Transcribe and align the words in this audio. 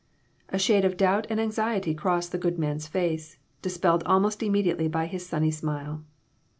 A 0.49 0.57
shade 0.57 0.83
of 0.83 0.97
doubt 0.97 1.27
and 1.29 1.39
anxiety 1.39 1.93
crossed 1.93 2.31
the 2.31 2.39
good 2.39 2.57
man's 2.57 2.87
face, 2.87 3.37
dispelled 3.61 4.01
almost 4.07 4.41
immediately 4.41 4.87
by 4.87 5.05
his 5.05 5.27
sunny 5.27 5.51
smile. 5.51 6.01